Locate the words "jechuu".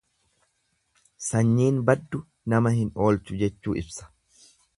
3.45-3.77